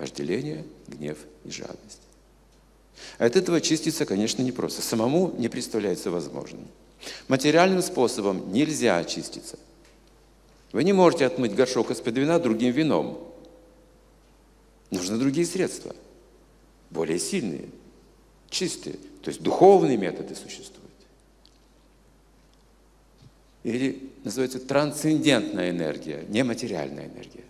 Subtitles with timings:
[0.00, 2.00] Вожделение, гнев и жадность.
[3.18, 4.80] От этого очиститься, конечно, непросто.
[4.80, 6.66] Самому не представляется возможным.
[7.28, 9.58] Материальным способом нельзя очиститься.
[10.72, 13.30] Вы не можете отмыть горшок из-под вина другим вином.
[14.90, 15.94] Нужны другие средства,
[16.88, 17.68] более сильные,
[18.48, 18.94] чистые.
[19.22, 20.80] То есть духовные методы существуют.
[23.64, 27.44] Или называется трансцендентная энергия, нематериальная энергия.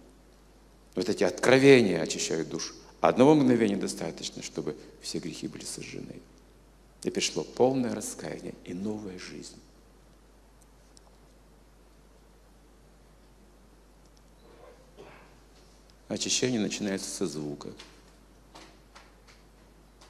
[1.01, 2.75] Вот эти откровения очищают душу.
[3.01, 6.21] Одного мгновения достаточно, чтобы все грехи были сожжены.
[7.05, 9.57] И пришло полное раскаяние и новая жизнь.
[16.09, 17.71] Очищение начинается со звука.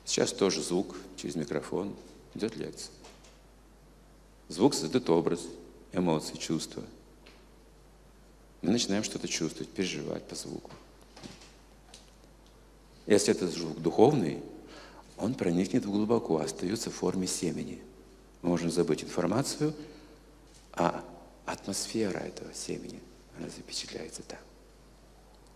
[0.05, 1.95] Сейчас тоже звук через микрофон.
[2.35, 2.91] Идет лекция.
[4.49, 5.43] Звук создает образ,
[5.93, 6.83] эмоции, чувства.
[8.63, 10.71] Мы начинаем что-то чувствовать, переживать по звуку.
[13.07, 14.43] Если это звук духовный,
[15.17, 17.81] он проникнет глубоко, остается в форме семени.
[18.43, 19.75] Мы можем забыть информацию,
[20.73, 21.05] а
[21.47, 23.01] атмосфера этого семени,
[23.39, 24.39] она запечатляется там.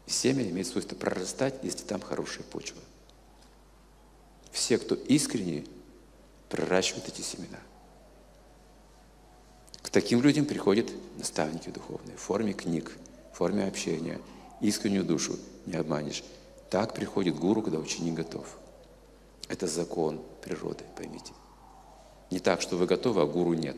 [0.07, 2.81] И семя имеет свойство прорастать, если там хорошая почва.
[4.51, 5.64] Все, кто искренне,
[6.48, 7.59] проращивают эти семена.
[9.95, 12.91] Таким людям приходят наставники духовные в форме книг,
[13.33, 14.19] в форме общения.
[14.61, 16.25] Искреннюю душу не обманешь.
[16.69, 18.45] Так приходит гуру, когда ученик готов.
[19.48, 21.33] Это закон природы, поймите.
[22.33, 23.77] Не так, что вы готовы, а гуру нет.